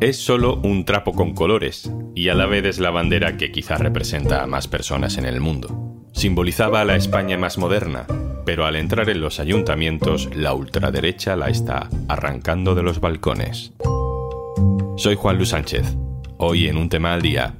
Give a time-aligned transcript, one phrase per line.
[0.00, 3.76] Es solo un trapo con colores, y a la vez es la bandera que quizá
[3.76, 6.08] representa a más personas en el mundo.
[6.12, 8.06] Simbolizaba a la España más moderna,
[8.46, 13.74] pero al entrar en los ayuntamientos, la ultraderecha la está arrancando de los balcones.
[14.96, 15.96] Soy Juan Luis Sánchez.
[16.38, 17.56] Hoy en un tema al día.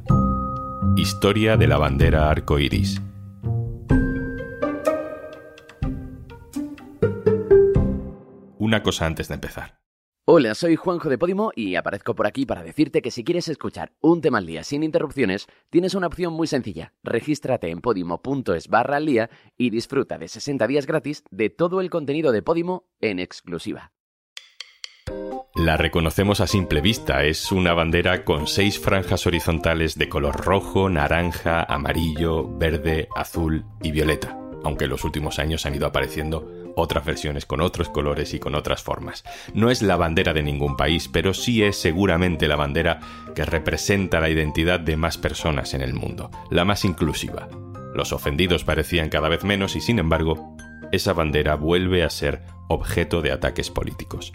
[0.97, 3.03] Historia de la bandera arcoíris.
[8.59, 9.80] Una cosa antes de empezar.
[10.27, 13.93] Hola, soy Juanjo de Podimo y aparezco por aquí para decirte que si quieres escuchar
[14.01, 16.93] un tema al día sin interrupciones, tienes una opción muy sencilla.
[17.03, 21.89] Regístrate en podimo.es barra al día y disfruta de 60 días gratis de todo el
[21.89, 23.93] contenido de Podimo en exclusiva.
[25.55, 30.91] La reconocemos a simple vista, es una bandera con seis franjas horizontales de color rojo,
[30.91, 37.05] naranja, amarillo, verde, azul y violeta, aunque en los últimos años han ido apareciendo otras
[37.05, 39.25] versiones con otros colores y con otras formas.
[39.55, 43.01] No es la bandera de ningún país, pero sí es seguramente la bandera
[43.35, 47.49] que representa la identidad de más personas en el mundo, la más inclusiva.
[47.95, 50.57] Los ofendidos parecían cada vez menos y sin embargo,
[50.93, 54.33] esa bandera vuelve a ser objeto de ataques políticos.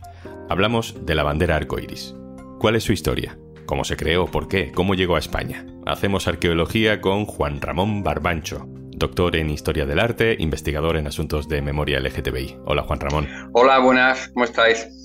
[0.49, 2.16] Hablamos de la bandera arcoíris.
[2.59, 3.38] ¿Cuál es su historia?
[3.66, 4.27] ¿Cómo se creó?
[4.27, 4.72] ¿Por qué?
[4.72, 5.66] ¿Cómo llegó a España?
[5.86, 11.61] Hacemos arqueología con Juan Ramón Barbancho, doctor en Historia del Arte, investigador en asuntos de
[11.61, 12.57] memoria LGTBI.
[12.65, 13.27] Hola Juan Ramón.
[13.53, 15.05] Hola, buenas, ¿cómo estáis?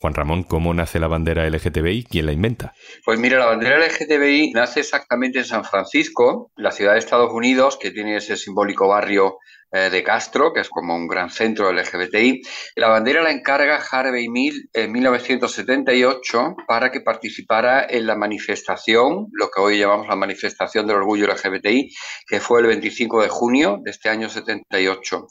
[0.00, 2.04] Juan Ramón, ¿cómo nace la bandera LGTBI?
[2.04, 2.72] ¿Quién la inventa?
[3.04, 7.76] Pues mira, la bandera LGTBI nace exactamente en San Francisco, la ciudad de Estados Unidos,
[7.78, 9.36] que tiene ese simbólico barrio
[9.70, 12.40] eh, de Castro, que es como un gran centro LGBTI.
[12.76, 19.50] La bandera la encarga Harvey Mill en 1978 para que participara en la manifestación, lo
[19.50, 21.92] que hoy llamamos la manifestación del orgullo LGBTI,
[22.26, 25.26] que fue el 25 de junio de este año 78.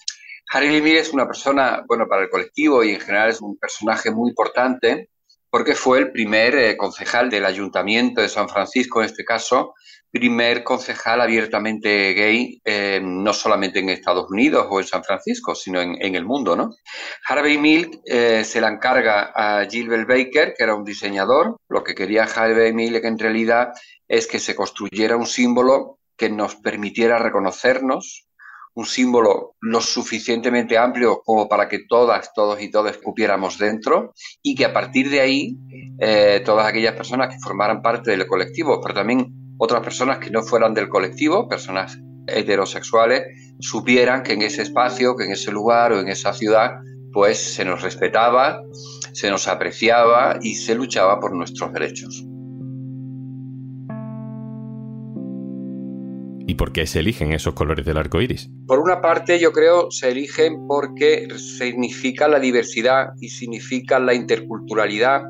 [0.51, 4.11] Harvey Mill es una persona, bueno, para el colectivo y en general es un personaje
[4.11, 5.09] muy importante
[5.49, 9.73] porque fue el primer eh, concejal del ayuntamiento de San Francisco, en este caso,
[10.11, 15.81] primer concejal abiertamente gay, eh, no solamente en Estados Unidos o en San Francisco, sino
[15.81, 16.71] en, el mundo, ¿no?
[17.27, 21.57] Harvey Milk eh, se la encarga a Gilbert Baker, que era un diseñador.
[21.67, 23.69] Lo que quería Harvey Milk en realidad
[24.07, 28.28] es que se construyera un símbolo que nos permitiera reconocernos,
[28.73, 34.55] un símbolo lo suficientemente amplio como para que todas, todos y todas cupiéramos dentro y
[34.55, 35.57] que a partir de ahí
[35.99, 40.41] eh, todas aquellas personas que formaran parte del colectivo, pero también otras personas que no
[40.43, 43.23] fueran del colectivo, personas heterosexuales,
[43.59, 46.71] supieran que en ese espacio, que en ese lugar o en esa ciudad,
[47.11, 48.61] pues se nos respetaba,
[49.11, 52.23] se nos apreciaba y se luchaba por nuestros derechos.
[56.49, 58.49] ¿Y por qué se eligen esos colores del arco iris?
[58.65, 65.25] Por una parte, yo creo se eligen porque significa la diversidad y significa la interculturalidad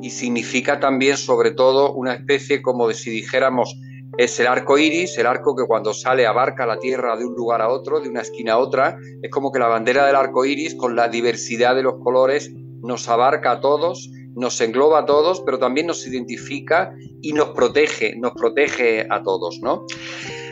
[0.00, 3.76] y significa también, sobre todo, una especie como de si dijéramos,
[4.16, 7.60] es el arco iris, el arco que cuando sale abarca la tierra de un lugar
[7.60, 8.96] a otro, de una esquina a otra.
[9.20, 12.52] Es como que la bandera del arco iris, con la diversidad de los colores,
[12.82, 18.14] nos abarca a todos, nos engloba a todos, pero también nos identifica y nos protege,
[18.16, 19.86] nos protege a todos, ¿no?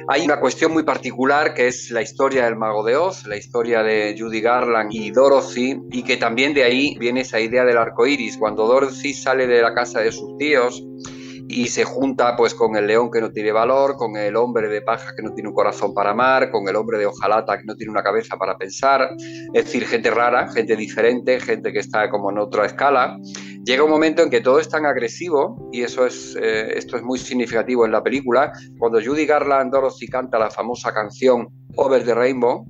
[0.09, 3.83] Hay una cuestión muy particular que es la historia del mago de Oz, la historia
[3.83, 8.07] de Judy Garland y Dorothy, y que también de ahí viene esa idea del arco
[8.07, 8.37] iris.
[8.37, 10.83] Cuando Dorothy sale de la casa de sus tíos,
[11.51, 14.83] y se junta pues con el león que no tiene valor, con el hombre de
[14.83, 17.75] paja que no tiene un corazón para amar, con el hombre de hojalata que no
[17.75, 19.09] tiene una cabeza para pensar,
[19.53, 23.19] es decir, gente rara, gente diferente, gente que está como en otra escala.
[23.65, 27.03] Llega un momento en que todo es tan agresivo, y eso es, eh, esto es
[27.03, 32.15] muy significativo en la película, cuando Judy Garland Dorothy canta la famosa canción Over the
[32.15, 32.65] Rainbow,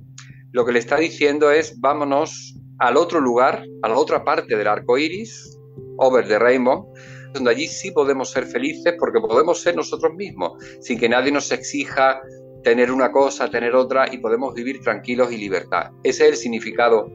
[0.51, 4.67] lo que le está diciendo es vámonos al otro lugar, a la otra parte del
[4.67, 5.57] arco iris,
[5.97, 6.91] Over the Rainbow,
[7.33, 11.51] donde allí sí podemos ser felices porque podemos ser nosotros mismos, sin que nadie nos
[11.51, 12.19] exija
[12.63, 15.91] tener una cosa, tener otra y podemos vivir tranquilos y libertad.
[16.03, 17.09] Ese es el significado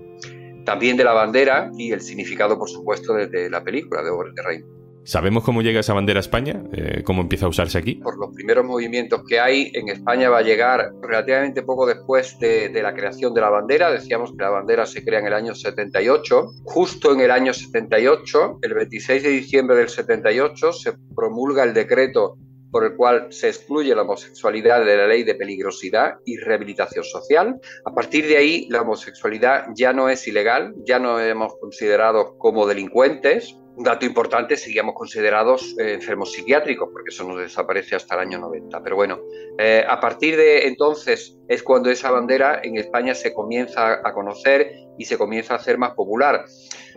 [0.66, 4.42] también de la bandera y el significado, por supuesto, de, la película de Over the
[4.42, 4.76] Rainbow.
[5.04, 6.64] ¿Sabemos cómo llega esa bandera a España?
[6.72, 7.94] Eh, ¿Cómo empieza a usarse aquí?
[7.94, 12.68] Por los primeros movimientos que hay, en España va a llegar relativamente poco después de,
[12.82, 13.92] la creación de la bandera.
[13.92, 16.48] Decíamos que la bandera se crea en el año 78.
[16.64, 22.36] Justo en el año 78, el 26 de diciembre del 78, se promulga el decreto
[22.76, 27.58] por el cual se excluye la homosexualidad de la ley de peligrosidad y rehabilitación social.
[27.86, 32.66] A partir de ahí, la homosexualidad ya no es ilegal, ya no hemos considerado como
[32.66, 38.20] delincuentes, un dato importante, seguíamos considerados eh, enfermos psiquiátricos, porque eso no desaparece hasta el
[38.20, 38.82] año 90.
[38.82, 39.20] Pero bueno,
[39.58, 44.70] eh, a partir de entonces es cuando esa bandera en España se comienza a conocer
[44.98, 46.44] y se comienza a hacer más popular.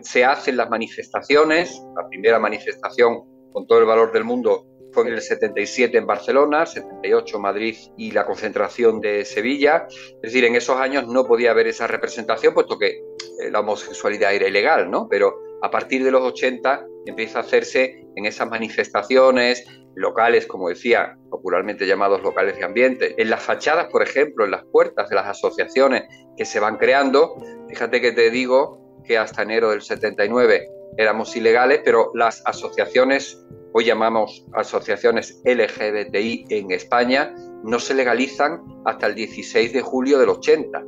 [0.02, 5.14] Se hacen las manifestaciones, la primera manifestación con todo el valor del mundo fue en
[5.14, 9.86] el 77 en Barcelona, 78 en Madrid y la concentración de Sevilla.
[9.88, 14.34] Es decir, en esos años no podía haber esa representación, puesto que eh, la homosexualidad
[14.34, 15.08] era ilegal, ¿no?
[15.08, 19.64] Pero a partir de los 80 empieza a hacerse en esas manifestaciones
[19.94, 24.64] locales, como decía, popularmente llamados locales de ambiente, en las fachadas, por ejemplo, en las
[24.64, 26.04] puertas de las asociaciones
[26.36, 27.36] que se van creando.
[27.68, 33.84] Fíjate que te digo que hasta enero del 79 éramos ilegales, pero las asociaciones, hoy
[33.84, 40.82] llamamos asociaciones LGBTI en España, no se legalizan hasta el 16 de julio del 80.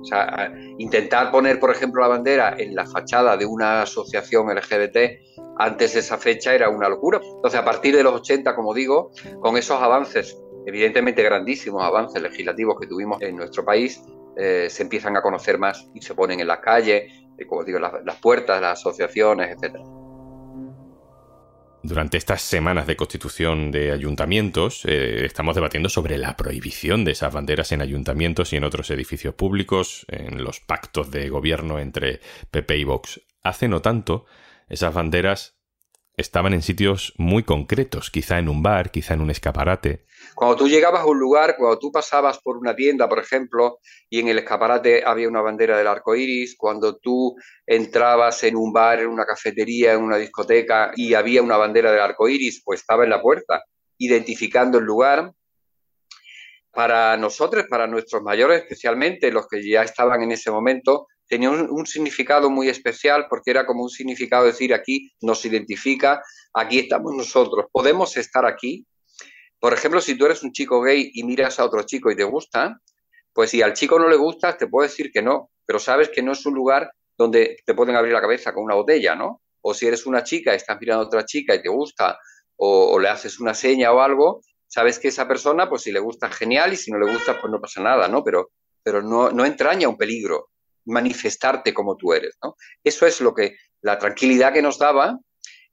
[0.00, 4.96] O sea, intentar poner, por ejemplo, la bandera en la fachada de una asociación LGBT
[5.58, 7.20] antes de esa fecha era una locura.
[7.22, 9.10] Entonces, a partir de los 80, como digo,
[9.40, 14.02] con esos avances, evidentemente grandísimos avances legislativos que tuvimos en nuestro país,
[14.36, 17.08] eh, se empiezan a conocer más y se ponen en la calle,
[17.48, 19.84] como digo, las, puertas las asociaciones, etcétera.
[21.82, 27.32] Durante estas semanas de constitución de ayuntamientos, eh, estamos debatiendo sobre la prohibición de esas
[27.32, 32.20] banderas en ayuntamientos y en otros edificios públicos, en los pactos de gobierno entre
[32.50, 33.20] PP y Vox.
[33.42, 34.24] Hace no tanto,
[34.68, 35.53] esas banderas
[36.16, 40.04] estaban en sitios muy concretos, quizá en un bar, quizá en un escaparate.
[40.34, 43.78] Cuando tú llegabas a un lugar, cuando tú pasabas por una tienda, por ejemplo,
[44.08, 48.72] y en el escaparate había una bandera del arco iris, cuando tú entrabas en un
[48.72, 52.80] bar, en una cafetería, en una discoteca y había una bandera del arco iris, pues
[52.80, 53.64] estaba en la puerta,
[53.98, 55.32] identificando el lugar.
[56.70, 61.86] Para nosotros, para nuestros mayores, especialmente los que ya estaban en ese momento, tenía un,
[61.86, 66.22] significado muy especial porque era como un significado de decir aquí nos identifica,
[66.52, 68.86] aquí estamos nosotros, podemos estar aquí,
[69.58, 72.24] por ejemplo, si tú eres un chico gay y miras a otro chico y te
[72.24, 72.80] gusta,
[73.32, 76.22] pues si al chico no le gusta, te puedo decir que no, pero sabes que
[76.22, 79.40] no es un lugar donde te pueden abrir la cabeza con una botella, ¿no?
[79.62, 82.18] O si eres una chica y estás mirando a otra chica y te gusta,
[82.56, 86.00] o, o le haces una seña o algo, sabes que esa persona, pues si le
[86.00, 88.22] gusta, genial, y si no le gusta, pues no pasa nada, ¿no?
[88.22, 88.50] Pero,
[88.82, 90.50] pero no, no entraña un peligro
[90.86, 92.56] manifestarte como tú eres, ¿no?
[92.82, 95.18] Eso es lo que, la tranquilidad que nos daba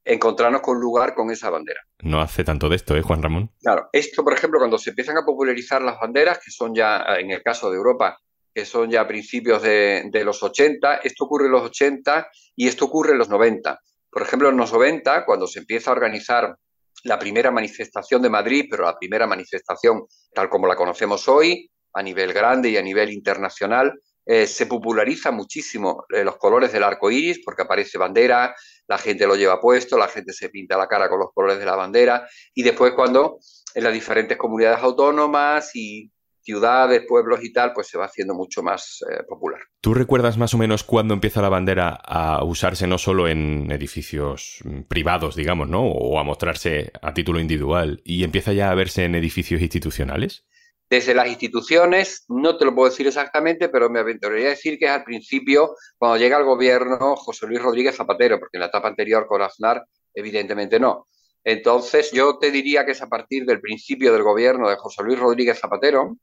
[0.03, 1.81] encontrarnos con un lugar con esa bandera.
[1.99, 3.51] No hace tanto de esto, ¿eh, Juan Ramón?
[3.61, 7.31] Claro, esto, por ejemplo, cuando se empiezan a popularizar las banderas, que son ya, en
[7.31, 8.17] el caso de Europa,
[8.53, 12.85] que son ya principios de, de los 80, esto ocurre en los 80 y esto
[12.85, 13.79] ocurre en los 90.
[14.09, 16.55] Por ejemplo, en los 90, cuando se empieza a organizar
[17.03, 22.03] la primera manifestación de Madrid, pero la primera manifestación tal como la conocemos hoy, a
[22.03, 23.93] nivel grande y a nivel internacional,
[24.33, 28.55] eh, se populariza muchísimo eh, los colores del arco iris porque aparece bandera,
[28.87, 31.65] la gente lo lleva puesto, la gente se pinta la cara con los colores de
[31.65, 33.39] la bandera y después cuando
[33.75, 36.09] en las diferentes comunidades autónomas y
[36.43, 39.59] ciudades, pueblos y tal, pues se va haciendo mucho más eh, popular.
[39.81, 44.63] ¿Tú recuerdas más o menos cuándo empieza la bandera a usarse no solo en edificios
[44.87, 45.85] privados, digamos, ¿no?
[45.85, 50.45] O a mostrarse a título individual y empieza ya a verse en edificios institucionales?
[50.91, 54.83] Desde las instituciones, no te lo puedo decir exactamente, pero me aventuraría a decir que
[54.83, 58.89] es al principio, cuando llega al gobierno José Luis Rodríguez Zapatero, porque en la etapa
[58.89, 61.07] anterior con Aznar, evidentemente no.
[61.43, 65.19] Entonces, yo te diría que es a partir del principio del gobierno de José Luis
[65.19, 66.17] Rodríguez Zapatero,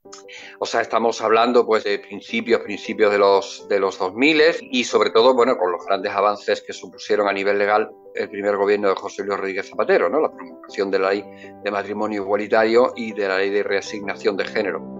[0.59, 5.09] o sea, estamos hablando pues de principios, principios de los, de los 2000 y sobre
[5.09, 8.95] todo, bueno, con los grandes avances que supusieron a nivel legal el primer gobierno de
[8.95, 10.21] José Luis Rodríguez Zapatero, ¿no?
[10.21, 11.23] La promulgación de la ley
[11.63, 14.98] de matrimonio igualitario y de la ley de reasignación de género.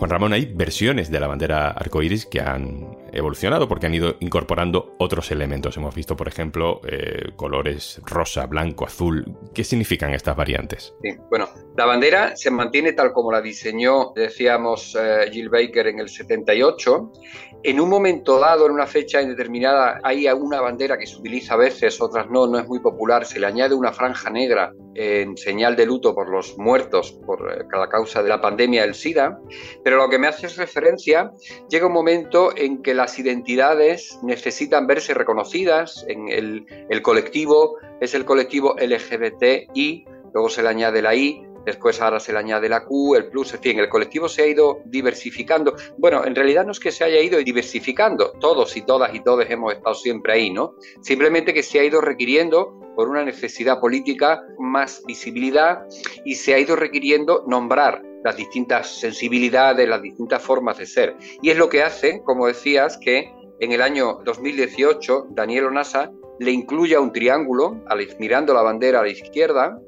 [0.00, 4.94] Juan Ramón, hay versiones de la bandera arcoíris que han evolucionado porque han ido incorporando
[4.98, 5.76] otros elementos.
[5.76, 9.36] Hemos visto, por ejemplo, eh, colores rosa, blanco, azul.
[9.52, 10.94] ¿Qué significan estas variantes?
[11.02, 15.98] Sí, bueno, la bandera se mantiene tal como la diseñó, decíamos, eh, Jill Baker en
[15.98, 17.12] el 78.
[17.62, 21.56] En un momento dado, en una fecha indeterminada, hay una bandera que se utiliza a
[21.58, 23.26] veces, otras no, no es muy popular.
[23.26, 27.64] Se le añade una franja negra en señal de luto por los muertos por eh,
[27.68, 29.38] cada causa de la pandemia del SIDA.
[29.84, 31.32] Pero lo que me hace referencia,
[31.68, 38.14] llega un momento en que las identidades necesitan verse reconocidas en el, el colectivo, es
[38.14, 42.84] el colectivo LGBTI, luego se le añade la I, después ahora se le añade la
[42.84, 45.74] Q, el plus, en fin, el colectivo se ha ido diversificando.
[45.98, 49.44] Bueno, en realidad no es que se haya ido diversificando, todos y todas y todos
[49.48, 50.74] hemos estado siempre ahí, ¿no?
[51.00, 55.86] Simplemente que se ha ido requiriendo por una necesidad política más visibilidad
[56.24, 61.16] y se ha ido requiriendo nombrar las distintas sensibilidades, las distintas formas de ser.
[61.42, 66.50] Y es lo que hace, como decías, que en el año 2018 Daniel Onasa le
[66.50, 67.82] incluya un triángulo,
[68.18, 69.78] mirando la bandera a la izquierda.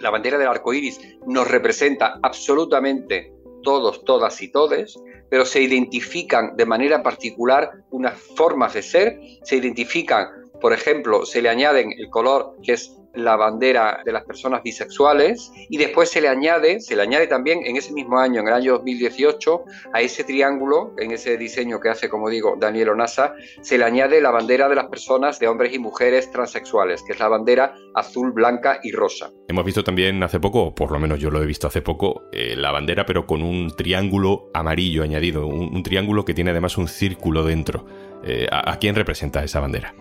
[0.00, 6.56] La bandera del arco iris nos representa absolutamente todos, todas y todes, pero se identifican
[6.56, 12.08] de manera particular unas formas de ser, se identifican, por ejemplo, se le añaden el
[12.08, 16.96] color que es la bandera de las personas bisexuales y después se le añade, se
[16.96, 21.10] le añade también en ese mismo año, en el año 2018, a ese triángulo, en
[21.10, 24.86] ese diseño que hace, como digo, Daniel Onasa, se le añade la bandera de las
[24.86, 29.30] personas de hombres y mujeres transexuales, que es la bandera azul, blanca y rosa.
[29.48, 32.54] Hemos visto también hace poco, por lo menos yo lo he visto hace poco, eh,
[32.56, 37.44] la bandera pero con un triángulo amarillo añadido, un, triángulo que tiene además un círculo
[37.44, 37.86] dentro.
[38.22, 39.94] Eh, ¿A quién representa esa bandera?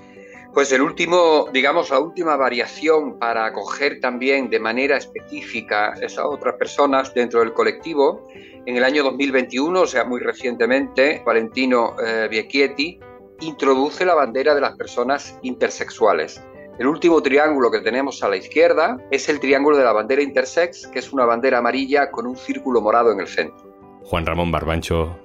[0.53, 6.25] Pues el último, digamos, la última variación para acoger también de manera específica a esas
[6.25, 8.27] otras personas dentro del colectivo,
[8.65, 12.99] en el año 2021, o sea, muy recientemente, Valentino eh,
[13.41, 16.43] introduce la bandera de las personas intersexuales.
[16.79, 20.87] El último triángulo que tenemos a la izquierda es el triángulo de la bandera intersex,
[20.87, 23.69] que es una bandera amarilla con un círculo morado en el centro.
[24.03, 25.19] Juan Ramón Barbancho,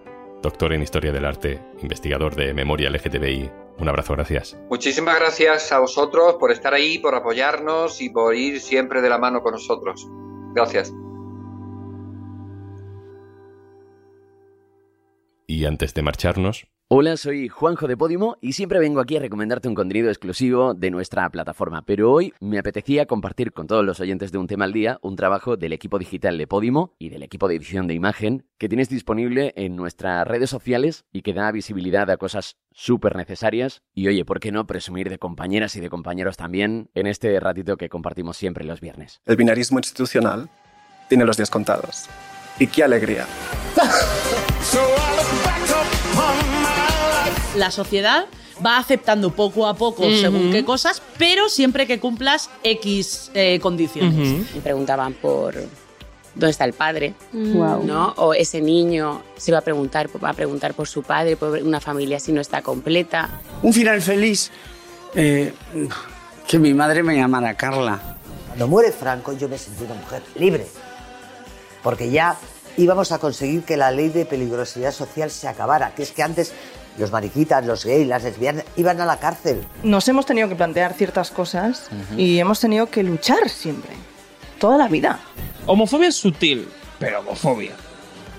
[0.44, 4.56] doctor en Historia del Arte, investigador de Memoria LGTBI, un abrazo, gracias.
[4.68, 9.18] Muchísimas gracias a vosotros por estar ahí, por apoyarnos y por ir siempre de la
[9.18, 10.06] mano con nosotros.
[10.54, 10.92] Gracias.
[15.46, 19.66] Y antes de marcharnos, Hola, soy Juanjo de Podimo y siempre vengo aquí a recomendarte
[19.66, 24.30] un contenido exclusivo de nuestra plataforma, pero hoy me apetecía compartir con todos los oyentes
[24.30, 27.48] de Un Tema al Día un trabajo del equipo digital de Podimo y del equipo
[27.48, 32.08] de edición de imagen que tienes disponible en nuestras redes sociales y que da visibilidad
[32.12, 36.36] a cosas súper necesarias y oye, ¿por qué no presumir de compañeras y de compañeros
[36.36, 39.20] también en este ratito que compartimos siempre los viernes?
[39.26, 40.48] El binarismo institucional
[41.08, 42.06] tiene los días contados.
[42.60, 43.26] Y qué alegría.
[47.56, 48.26] la sociedad
[48.64, 54.54] va aceptando poco a poco según qué cosas, pero siempre que cumplas X eh, condiciones.
[54.54, 55.54] Me preguntaban por
[56.34, 58.14] dónde está el padre, ¿no?
[58.16, 61.80] O ese niño se va a preguntar, va a preguntar por su padre, por una
[61.80, 63.40] familia si no está completa.
[63.62, 64.50] Un final feliz.
[65.14, 65.52] Eh,
[66.46, 68.16] que mi madre me llamara Carla.
[68.48, 70.66] Cuando muere Franco yo me sentí una mujer libre,
[71.82, 72.36] porque ya
[72.76, 76.52] íbamos a conseguir que la ley de peligrosidad social se acabara, que es que antes
[76.98, 79.64] los mariquitas, los gays, las lesbianas iban a la cárcel.
[79.82, 83.92] Nos hemos tenido que plantear ciertas cosas y hemos tenido que luchar siempre,
[84.58, 85.20] toda la vida.
[85.66, 87.72] Homofobia es sutil, pero homofobia.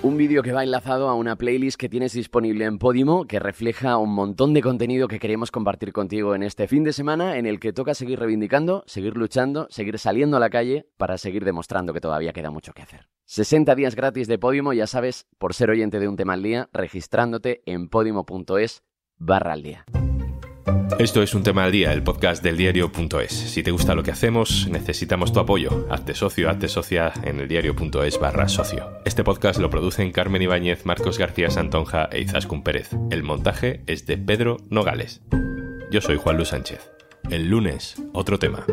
[0.03, 3.97] Un vídeo que va enlazado a una playlist que tienes disponible en Podimo que refleja
[3.97, 7.59] un montón de contenido que queremos compartir contigo en este fin de semana en el
[7.59, 12.01] que toca seguir reivindicando, seguir luchando, seguir saliendo a la calle para seguir demostrando que
[12.01, 13.14] todavía queda mucho que hacer.
[13.25, 16.70] 60 días gratis de Podimo, ya sabes, por ser oyente de un tema al día,
[16.74, 18.84] registrándote en podimo.es
[19.17, 19.86] barra al día.
[21.00, 23.32] Esto es un tema al día, el podcast del diario.es.
[23.32, 25.88] Si te gusta lo que hacemos, necesitamos tu apoyo.
[25.89, 28.91] Hazte socio, hazte socia en el diario.es barra socio.
[29.03, 32.91] Este podcast lo producen Carmen Ibáñez, Marcos García Santonja e Izaskun Pérez.
[33.10, 35.22] El montaje es de Pedro Nogales.
[35.91, 36.91] Yo soy Juan Luis Sánchez.
[37.29, 38.65] El lunes, otro tema.